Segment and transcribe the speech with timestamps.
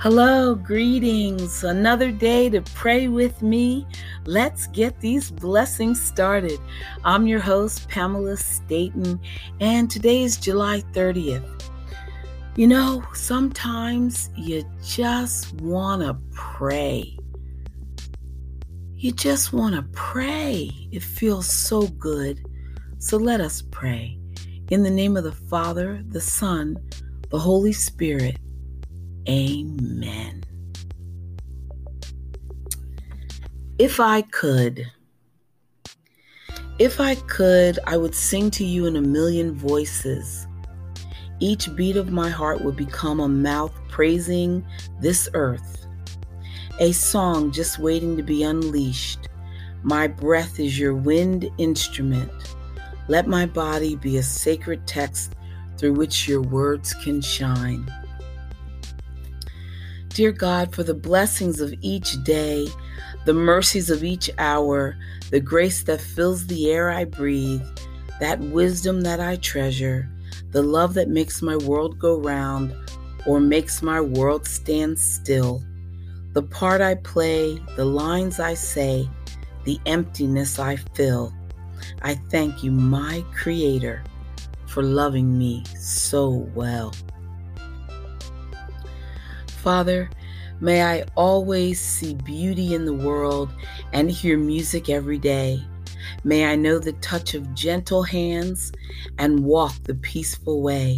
[0.00, 1.64] Hello, greetings.
[1.64, 3.84] Another day to pray with me.
[4.26, 6.60] Let's get these blessings started.
[7.02, 9.18] I'm your host, Pamela Staten,
[9.58, 11.64] and today is July 30th.
[12.54, 17.18] You know, sometimes you just want to pray.
[18.94, 20.70] You just want to pray.
[20.92, 22.46] It feels so good.
[22.98, 24.16] So let us pray.
[24.70, 26.78] In the name of the Father, the Son,
[27.30, 28.36] the Holy Spirit.
[29.28, 30.42] Amen.
[33.78, 34.90] If I could,
[36.78, 40.46] if I could, I would sing to you in a million voices.
[41.40, 44.64] Each beat of my heart would become a mouth praising
[45.00, 45.86] this earth,
[46.80, 49.28] a song just waiting to be unleashed.
[49.82, 52.32] My breath is your wind instrument.
[53.08, 55.34] Let my body be a sacred text
[55.76, 57.88] through which your words can shine.
[60.18, 62.66] Dear God, for the blessings of each day,
[63.24, 64.98] the mercies of each hour,
[65.30, 67.62] the grace that fills the air I breathe,
[68.18, 70.10] that wisdom that I treasure,
[70.50, 72.74] the love that makes my world go round
[73.26, 75.62] or makes my world stand still,
[76.32, 79.08] the part I play, the lines I say,
[79.62, 81.32] the emptiness I fill.
[82.02, 84.02] I thank you, my Creator,
[84.66, 86.92] for loving me so well.
[89.62, 90.08] Father,
[90.60, 93.52] may I always see beauty in the world
[93.92, 95.62] and hear music every day.
[96.24, 98.72] May I know the touch of gentle hands
[99.18, 100.96] and walk the peaceful way.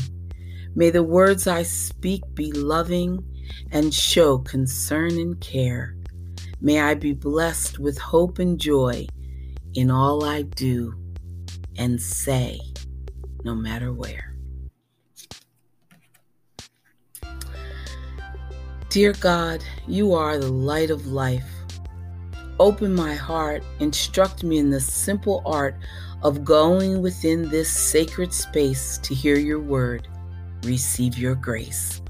[0.75, 3.25] May the words I speak be loving
[3.72, 5.97] and show concern and care.
[6.61, 9.06] May I be blessed with hope and joy
[9.75, 10.94] in all I do
[11.77, 12.61] and say,
[13.42, 14.36] no matter where.
[18.91, 21.48] Dear God, you are the light of life.
[22.58, 25.76] Open my heart, instruct me in the simple art
[26.25, 30.09] of going within this sacred space to hear your word,
[30.65, 32.03] receive your grace.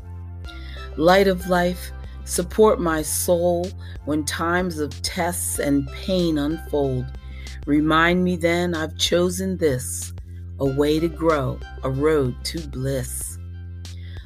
[0.96, 1.92] Light of life,
[2.24, 3.68] support my soul
[4.06, 7.04] when times of tests and pain unfold.
[7.66, 10.14] Remind me then I've chosen this,
[10.60, 13.36] a way to grow, a road to bliss.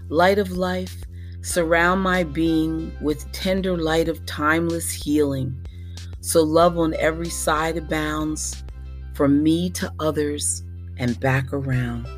[0.09, 1.03] Light of life,
[1.45, 5.55] Surround my being with tender light of timeless healing,
[6.23, 8.65] so love on every side abounds,
[9.13, 10.63] from me to others
[10.97, 12.09] and back around.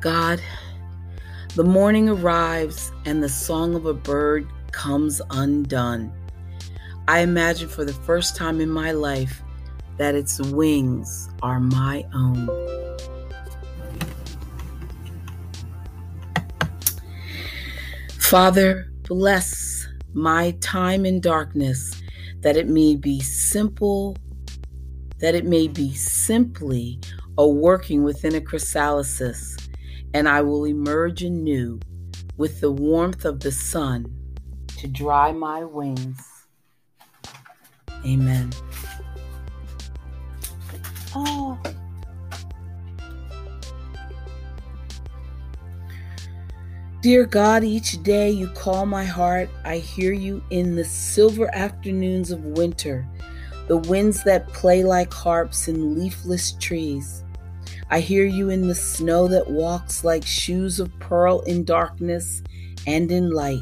[0.00, 0.42] God,
[1.54, 6.12] the morning arrives and the song of a bird comes undone.
[7.06, 9.44] I imagine for the first time in my life
[9.96, 12.48] that its wings are my own.
[18.24, 22.02] Father, bless my time in darkness
[22.40, 24.16] that it may be simple,
[25.18, 26.98] that it may be simply
[27.36, 29.20] a working within a chrysalis,
[30.14, 31.78] and I will emerge anew
[32.38, 34.06] with the warmth of the sun
[34.78, 36.46] to dry my wings.
[38.04, 38.50] Amen.
[41.14, 41.60] Oh.
[47.04, 49.50] Dear God, each day you call my heart.
[49.62, 53.06] I hear you in the silver afternoons of winter,
[53.68, 57.22] the winds that play like harps in leafless trees.
[57.90, 62.42] I hear you in the snow that walks like shoes of pearl in darkness
[62.86, 63.60] and in light.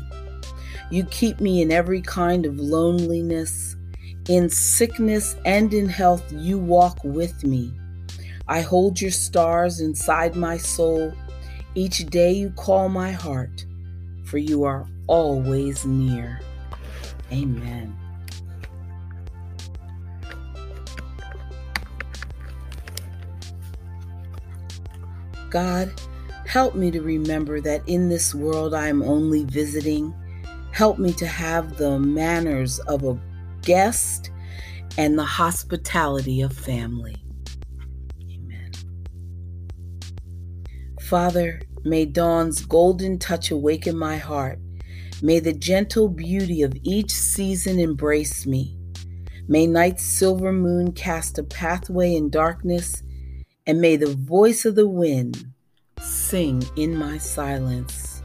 [0.93, 3.75] You keep me in every kind of loneliness.
[4.29, 7.75] In sickness and in health, you walk with me.
[8.47, 11.13] I hold your stars inside my soul
[11.75, 13.65] each day you call my heart,
[14.25, 16.41] for you are always near.
[17.33, 17.97] Amen.
[25.49, 25.93] God,
[26.47, 30.15] help me to remember that in this world I am only visiting.
[30.73, 33.19] Help me to have the manners of a
[33.61, 34.31] guest
[34.97, 37.22] and the hospitality of family.
[41.13, 44.59] Father, may dawn's golden touch awaken my heart.
[45.21, 48.79] May the gentle beauty of each season embrace me.
[49.47, 53.03] May night's silver moon cast a pathway in darkness,
[53.67, 55.53] and may the voice of the wind
[56.01, 58.23] sing in my silence.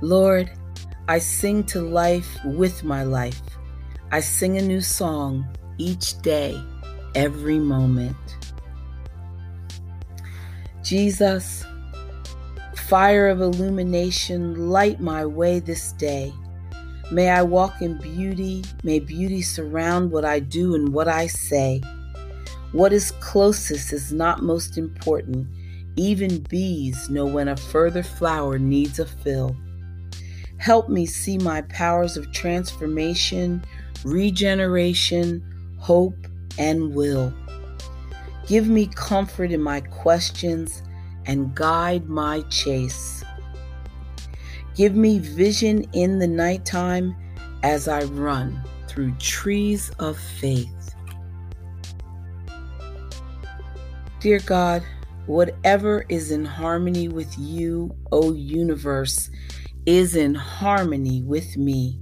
[0.00, 0.50] Lord,
[1.08, 3.42] I sing to life with my life.
[4.10, 5.44] I sing a new song
[5.76, 6.58] each day,
[7.14, 8.16] every moment.
[10.84, 11.64] Jesus,
[12.76, 16.30] fire of illumination light my way this day.
[17.10, 18.62] May I walk in beauty.
[18.82, 21.80] May beauty surround what I do and what I say.
[22.72, 25.46] What is closest is not most important.
[25.96, 29.56] Even bees know when a further flower needs a fill.
[30.58, 33.64] Help me see my powers of transformation,
[34.04, 35.42] regeneration,
[35.78, 36.26] hope,
[36.58, 37.32] and will.
[38.46, 40.82] Give me comfort in my questions
[41.26, 43.24] and guide my chase.
[44.74, 47.16] Give me vision in the nighttime
[47.62, 50.94] as I run through trees of faith.
[54.20, 54.82] Dear God,
[55.26, 59.30] whatever is in harmony with you, O universe,
[59.86, 62.00] is in harmony with me.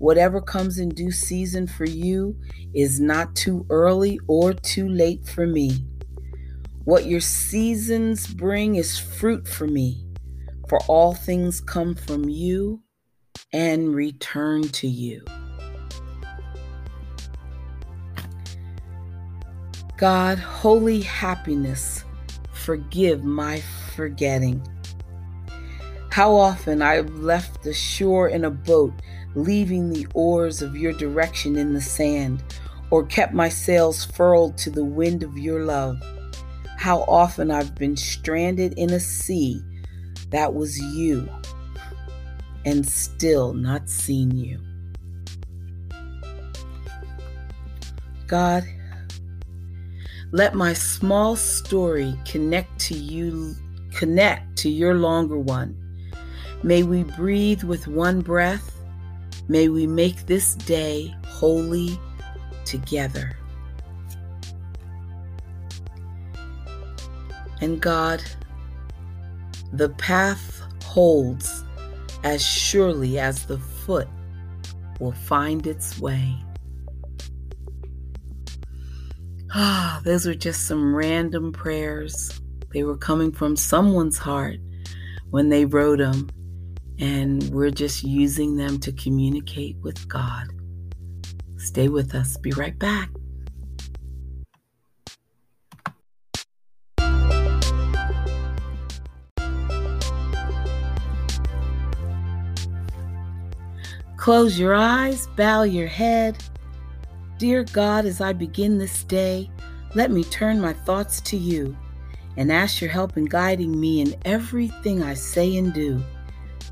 [0.00, 2.34] Whatever comes in due season for you
[2.74, 5.84] is not too early or too late for me.
[6.84, 10.06] What your seasons bring is fruit for me,
[10.70, 12.82] for all things come from you
[13.52, 15.22] and return to you.
[19.98, 22.04] God, holy happiness,
[22.52, 23.62] forgive my
[23.94, 24.66] forgetting.
[26.10, 28.94] How often I've left the shore in a boat,
[29.34, 32.42] leaving the oars of your direction in the sand,
[32.90, 36.02] or kept my sails furled to the wind of your love.
[36.76, 39.62] How often I've been stranded in a sea
[40.30, 41.28] that was you
[42.64, 44.60] and still not seen you.
[48.26, 48.64] God,
[50.32, 53.54] let my small story connect to you,
[53.92, 55.76] connect to your longer one
[56.62, 58.79] May we breathe with one breath.
[59.50, 61.98] May we make this day holy
[62.64, 63.36] together.
[67.60, 68.22] And God,
[69.72, 71.64] the path holds
[72.22, 74.06] as surely as the foot
[75.00, 76.36] will find its way.
[79.52, 82.40] Ah, those were just some random prayers.
[82.72, 84.60] They were coming from someone's heart
[85.30, 86.30] when they wrote them
[87.00, 90.48] and we're just using them to communicate with God.
[91.56, 92.36] Stay with us.
[92.36, 93.10] Be right back.
[104.16, 106.36] Close your eyes, bow your head.
[107.38, 109.50] Dear God, as I begin this day,
[109.94, 111.74] let me turn my thoughts to you
[112.36, 116.02] and ask your help in guiding me in everything I say and do.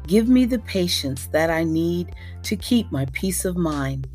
[0.06, 2.14] Give me the patience that I need
[2.44, 4.08] to keep my peace of mind,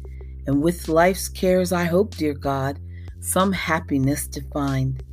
[0.47, 2.79] and with life's cares, I hope, dear God,
[3.19, 5.03] some happiness to find.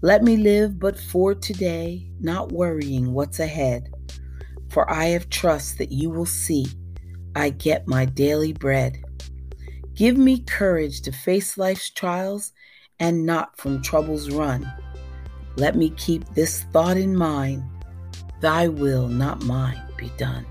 [0.00, 3.90] Let me live but for today, not worrying what's ahead.
[4.70, 6.66] For I have trust that you will see
[7.36, 9.02] I get my daily bread.
[9.94, 12.52] Give me courage to face life's trials
[12.98, 14.70] and not from troubles run.
[15.56, 17.62] Let me keep this thought in mind
[18.40, 20.46] Thy will, not mine be done.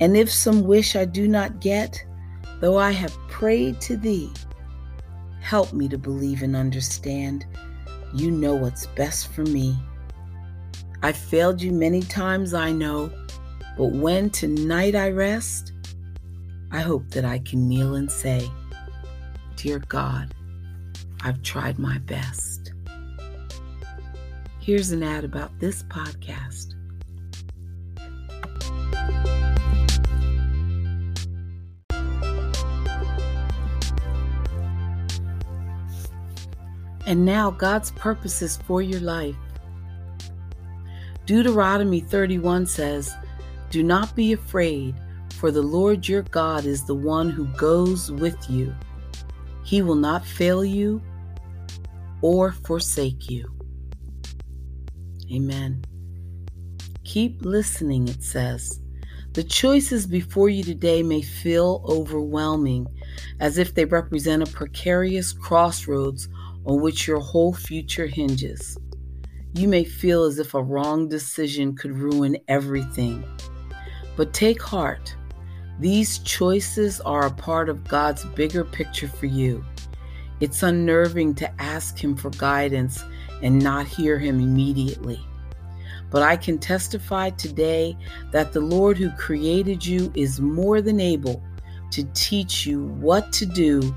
[0.00, 2.02] And if some wish I do not get,
[2.60, 4.32] though I have prayed to thee,
[5.40, 7.46] help me to believe and understand
[8.14, 9.76] you know what's best for me.
[11.02, 13.10] I failed you many times, I know,
[13.76, 15.72] but when tonight I rest,
[16.70, 18.50] I hope that I can kneel and say,
[19.56, 20.34] Dear God,
[21.22, 22.72] I've tried my best.
[24.60, 26.74] Here's an ad about this podcast.
[37.10, 39.34] And now God's purposes for your life.
[41.26, 43.12] Deuteronomy 31 says,
[43.70, 44.94] Do not be afraid,
[45.34, 48.72] for the Lord your God is the one who goes with you.
[49.64, 51.02] He will not fail you
[52.22, 53.52] or forsake you.
[55.32, 55.82] Amen.
[57.02, 58.78] Keep listening, it says.
[59.32, 62.86] The choices before you today may feel overwhelming,
[63.40, 66.28] as if they represent a precarious crossroads
[66.66, 68.78] on which your whole future hinges.
[69.54, 73.24] You may feel as if a wrong decision could ruin everything.
[74.16, 75.16] But take heart.
[75.80, 79.64] These choices are a part of God's bigger picture for you.
[80.40, 83.02] It's unnerving to ask Him for guidance
[83.42, 85.20] and not hear Him immediately.
[86.10, 87.96] But I can testify today
[88.32, 91.42] that the Lord who created you is more than able
[91.92, 93.94] to teach you what to do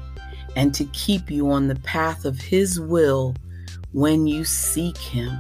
[0.56, 3.36] and to keep you on the path of His will
[3.92, 5.38] when you seek Him.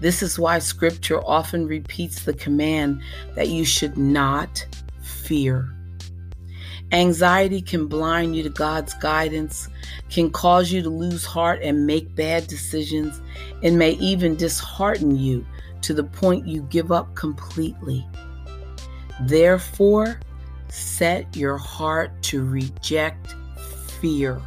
[0.00, 3.00] This is why scripture often repeats the command
[3.34, 4.66] that you should not
[5.00, 5.72] fear.
[6.90, 9.68] Anxiety can blind you to God's guidance,
[10.10, 13.22] can cause you to lose heart and make bad decisions,
[13.62, 15.46] and may even dishearten you
[15.82, 18.06] to the point you give up completely.
[19.22, 20.20] Therefore,
[20.68, 23.36] set your heart to reject
[24.02, 24.42] fear.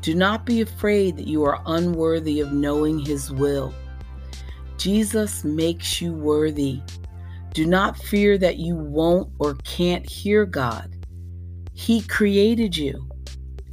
[0.00, 3.72] Do not be afraid that you are unworthy of knowing His will.
[4.78, 6.80] Jesus makes you worthy.
[7.52, 10.94] Do not fear that you won't or can't hear God.
[11.74, 13.08] He created you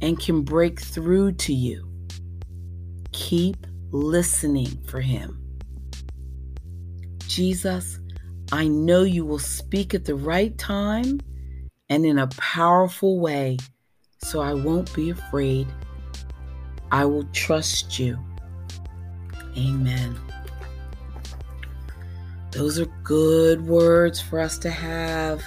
[0.00, 1.88] and can break through to you.
[3.12, 5.42] Keep listening for Him.
[7.26, 7.98] Jesus,
[8.52, 11.20] I know you will speak at the right time
[11.88, 13.58] and in a powerful way,
[14.18, 15.66] so I won't be afraid.
[16.90, 18.18] I will trust you.
[19.56, 20.18] Amen.
[22.52, 25.42] Those are good words for us to have.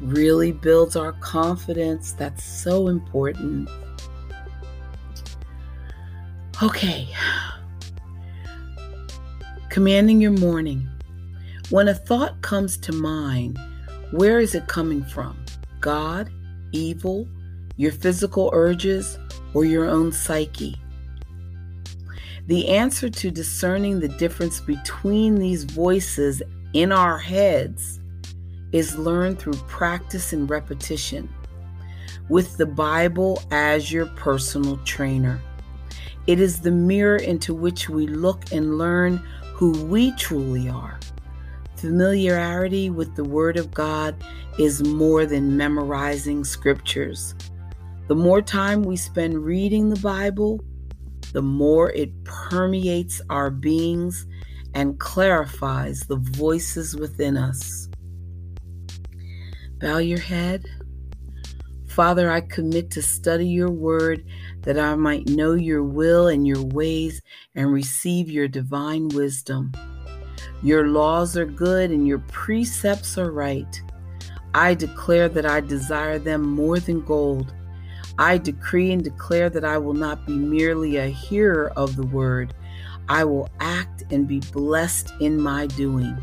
[0.00, 2.12] Really builds our confidence.
[2.12, 3.70] That's so important.
[6.62, 7.08] Okay.
[9.70, 10.88] Commanding your morning.
[11.70, 13.58] When a thought comes to mind,
[14.10, 15.44] where is it coming from?
[15.80, 16.30] God,
[16.72, 17.28] evil,
[17.76, 19.18] your physical urges,
[19.54, 20.76] or your own psyche?
[22.46, 26.42] The answer to discerning the difference between these voices
[26.74, 28.00] in our heads
[28.72, 31.28] is learned through practice and repetition,
[32.28, 35.40] with the Bible as your personal trainer.
[36.26, 39.18] It is the mirror into which we look and learn
[39.54, 40.98] who we truly are.
[41.76, 44.16] Familiarity with the Word of God
[44.58, 47.34] is more than memorizing scriptures.
[48.08, 50.60] The more time we spend reading the Bible,
[51.32, 54.26] the more it permeates our beings
[54.74, 57.88] and clarifies the voices within us.
[59.80, 60.66] Bow your head.
[61.88, 64.24] Father, I commit to study your word
[64.62, 67.20] that I might know your will and your ways
[67.56, 69.72] and receive your divine wisdom.
[70.62, 73.82] Your laws are good and your precepts are right.
[74.54, 77.52] I declare that I desire them more than gold
[78.18, 82.54] I decree and declare that I will not be merely a hearer of the word.
[83.08, 86.16] I will act and be blessed in my doing.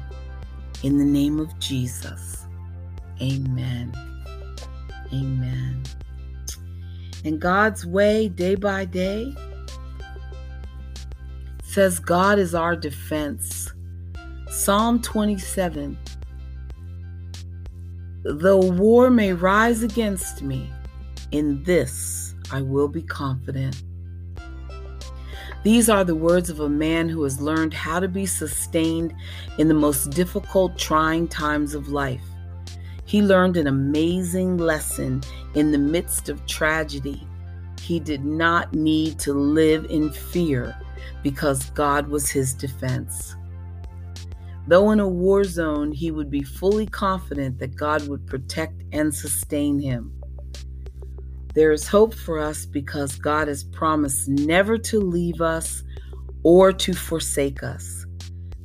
[0.81, 2.45] In the name of Jesus.
[3.21, 3.93] Amen.
[5.13, 5.83] Amen.
[7.23, 9.33] And God's way, day by day,
[11.63, 13.71] says God is our defense.
[14.49, 15.97] Psalm 27
[18.23, 20.71] Though war may rise against me,
[21.33, 23.83] in this I will be confident.
[25.63, 29.13] These are the words of a man who has learned how to be sustained
[29.57, 32.23] in the most difficult, trying times of life.
[33.05, 35.23] He learned an amazing lesson
[35.55, 37.25] in the midst of tragedy.
[37.81, 40.75] He did not need to live in fear
[41.23, 43.35] because God was his defense.
[44.67, 49.13] Though in a war zone, he would be fully confident that God would protect and
[49.13, 50.22] sustain him.
[51.53, 55.83] There is hope for us because God has promised never to leave us
[56.41, 58.05] or to forsake us.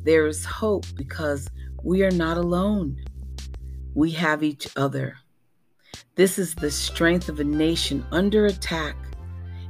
[0.05, 1.49] There is hope because
[1.85, 2.97] we are not alone.
[3.95, 5.17] We have each other.
[6.15, 8.97] This is the strength of a nation under attack,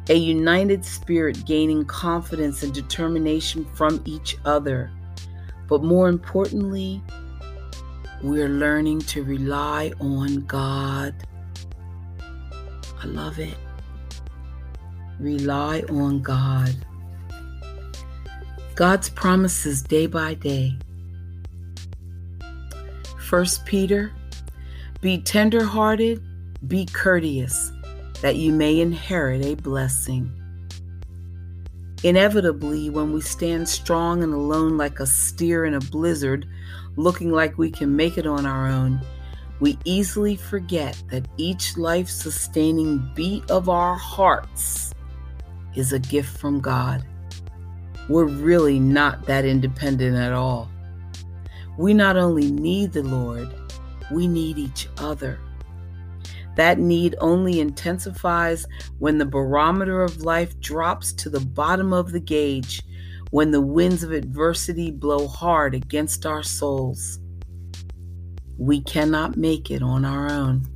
[0.08, 4.92] a united spirit gaining confidence and determination from each other.
[5.66, 7.02] But more importantly,
[8.22, 11.14] we're learning to rely on God.
[13.00, 13.54] I love it.
[15.20, 16.74] Rely on God.
[18.74, 20.76] God's promises day by day.
[23.20, 24.12] First Peter,
[25.00, 26.22] be tenderhearted,
[26.66, 27.72] be courteous,
[28.22, 30.32] that you may inherit a blessing.
[32.04, 36.46] Inevitably, when we stand strong and alone like a steer in a blizzard,
[36.96, 39.00] looking like we can make it on our own,
[39.60, 44.92] we easily forget that each life sustaining beat of our hearts
[45.74, 47.04] is a gift from God.
[48.08, 50.70] We're really not that independent at all.
[51.76, 53.52] We not only need the Lord,
[54.10, 55.38] we need each other.
[56.56, 58.66] That need only intensifies
[58.98, 62.82] when the barometer of life drops to the bottom of the gauge,
[63.30, 67.20] when the winds of adversity blow hard against our souls.
[68.58, 70.66] We cannot make it on our own.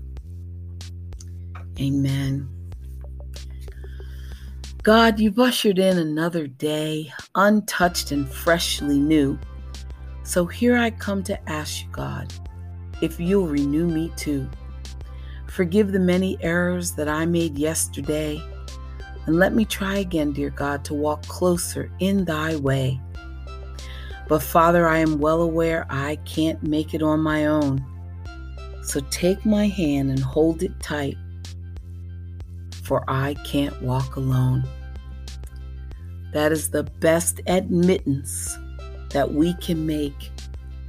[1.80, 2.48] Amen.
[4.82, 9.38] God, you've ushered in another day, untouched and freshly new.
[10.22, 12.32] So here I come to ask you, God,
[13.00, 14.48] if you'll renew me too.
[15.48, 18.42] Forgive the many errors that I made yesterday,
[19.26, 23.00] and let me try again, dear God, to walk closer in thy way.
[24.28, 27.84] But Father, I am well aware I can't make it on my own.
[28.82, 31.16] So take my hand and hold it tight
[32.82, 34.64] for I can't walk alone.
[36.32, 38.56] That is the best admittance
[39.10, 40.30] that we can make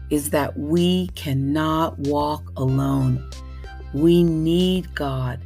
[0.10, 3.30] is that we cannot walk alone.
[3.94, 5.40] We need God.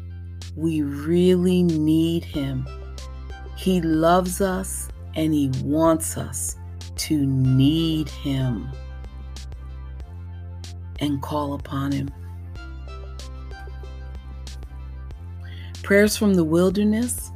[0.56, 2.68] We really need Him.
[3.56, 6.56] He loves us and He wants us
[6.98, 8.70] to need Him
[11.00, 12.10] and call upon Him.
[15.84, 17.32] Prayers from the Wilderness.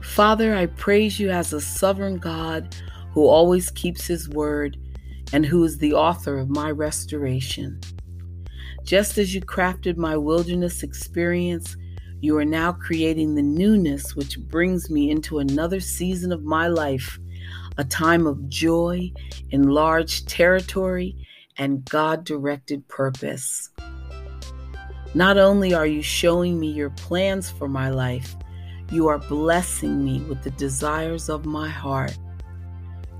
[0.00, 2.74] Father, I praise you as a sovereign God
[3.12, 4.78] who always keeps his word
[5.32, 7.80] and who is the author of my restoration.
[8.84, 11.76] Just as you crafted my wilderness experience,
[12.20, 17.18] you are now creating the newness which brings me into another season of my life,
[17.78, 19.12] a time of joy,
[19.50, 21.16] enlarged territory,
[21.58, 23.70] and God directed purpose.
[25.14, 28.36] Not only are you showing me your plans for my life,
[28.90, 32.16] you are blessing me with the desires of my heart.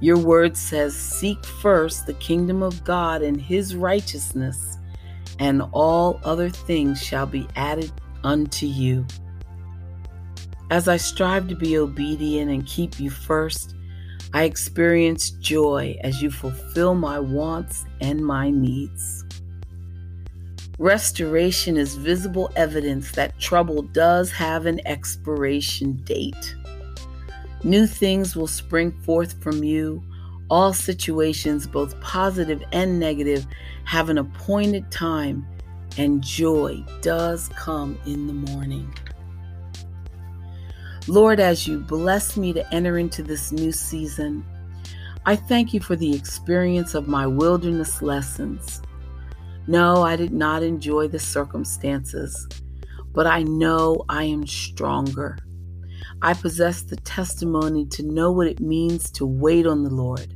[0.00, 4.78] Your word says, Seek first the kingdom of God and his righteousness,
[5.38, 7.90] and all other things shall be added
[8.22, 9.06] unto you.
[10.70, 13.75] As I strive to be obedient and keep you first,
[14.33, 19.25] I experience joy as you fulfill my wants and my needs.
[20.78, 26.54] Restoration is visible evidence that trouble does have an expiration date.
[27.64, 30.02] New things will spring forth from you.
[30.50, 33.47] All situations, both positive and negative,
[33.84, 35.47] have an appointed time,
[35.97, 38.93] and joy does come in the morning.
[41.08, 44.45] Lord, as you bless me to enter into this new season,
[45.25, 48.82] I thank you for the experience of my wilderness lessons.
[49.69, 52.49] No, I did not enjoy the circumstances,
[53.12, 55.38] but I know I am stronger.
[56.23, 60.34] I possess the testimony to know what it means to wait on the Lord.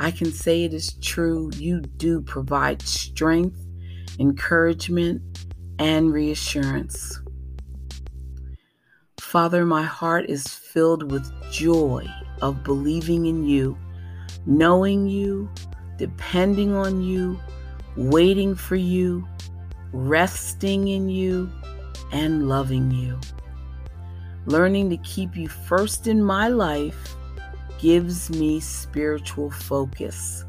[0.00, 1.50] I can say it is true.
[1.54, 3.64] You do provide strength,
[4.18, 5.22] encouragement,
[5.78, 7.20] and reassurance.
[9.36, 12.06] Father, my heart is filled with joy
[12.40, 13.76] of believing in you,
[14.46, 15.46] knowing you,
[15.98, 17.38] depending on you,
[17.98, 19.28] waiting for you,
[19.92, 21.52] resting in you,
[22.12, 23.20] and loving you.
[24.46, 27.14] Learning to keep you first in my life
[27.78, 30.46] gives me spiritual focus.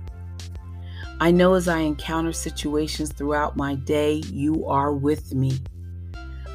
[1.20, 5.60] I know as I encounter situations throughout my day, you are with me.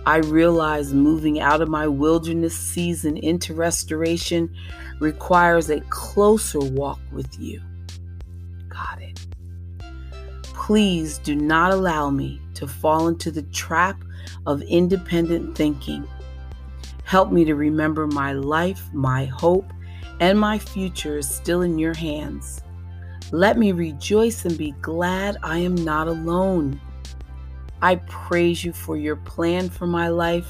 [0.04, 4.52] I realize moving out of my wilderness season into restoration
[4.98, 7.62] requires a closer walk with you.
[8.68, 9.26] Got it.
[10.42, 14.02] Please do not allow me to fall into the trap
[14.46, 16.06] of independent thinking.
[17.04, 19.72] Help me to remember my life, my hope,
[20.18, 22.60] and my future is still in your hands.
[23.30, 26.80] Let me rejoice and be glad I am not alone.
[27.82, 30.46] I praise you for your plan for my life,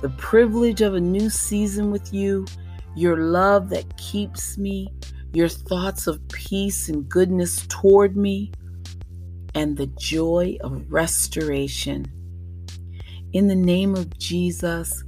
[0.00, 2.46] the privilege of a new season with you,
[2.94, 4.88] your love that keeps me,
[5.32, 8.52] your thoughts of peace and goodness toward me
[9.56, 12.06] and the joy of restoration.
[13.32, 15.02] In the name of Jesus,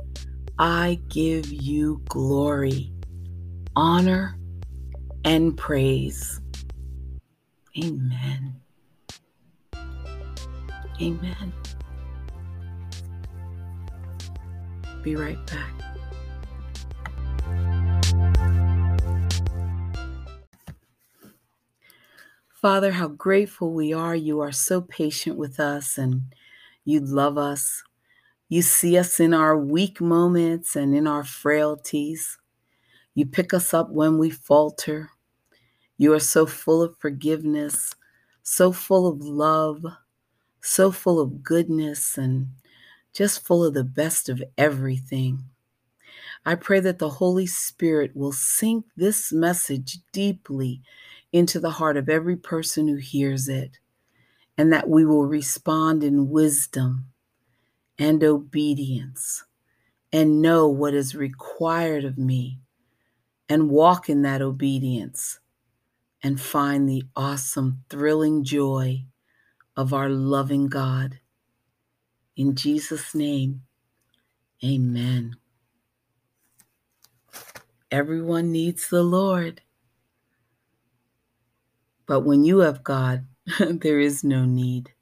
[0.59, 2.93] I give you glory,
[3.77, 4.37] honor,
[5.25, 6.41] and praise.
[7.79, 8.61] Amen.
[11.01, 11.53] Amen.
[15.09, 15.73] Be right back.
[22.53, 24.15] Father, how grateful we are.
[24.15, 26.25] You are so patient with us and
[26.85, 27.83] you love us.
[28.51, 32.37] You see us in our weak moments and in our frailties.
[33.15, 35.09] You pick us up when we falter.
[35.97, 37.95] You are so full of forgiveness,
[38.43, 39.87] so full of love,
[40.61, 42.49] so full of goodness, and
[43.19, 45.43] just full of the best of everything.
[46.47, 50.83] I pray that the Holy Spirit will sink this message deeply
[51.33, 53.81] into the heart of every person who hears it,
[54.57, 57.07] and that we will respond in wisdom
[57.99, 59.45] and obedience
[60.13, 62.61] and know what is required of me
[63.49, 65.41] and walk in that obedience
[66.23, 69.05] and find the awesome, thrilling joy
[69.77, 71.19] of our loving God.
[72.39, 73.63] In Jesus' name,
[74.65, 75.35] amen.
[77.91, 79.61] Everyone needs the Lord.
[82.07, 83.27] But when you have God,
[83.59, 84.93] there is no need.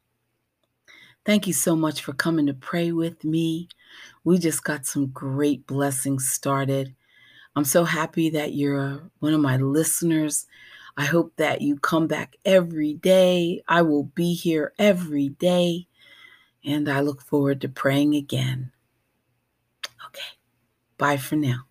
[1.27, 3.69] Thank you so much for coming to pray with me.
[4.25, 6.95] We just got some great blessings started.
[7.55, 10.47] I'm so happy that you're one of my listeners.
[10.97, 13.63] I hope that you come back every day.
[13.69, 15.87] I will be here every day,
[16.67, 18.73] and I look forward to praying again.
[20.09, 20.27] Okay,
[20.99, 21.67] bye for now.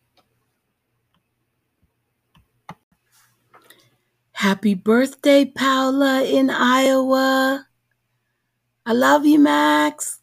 [4.31, 7.67] Happy birthday, Paula in Iowa.
[8.85, 10.19] I love you, Max.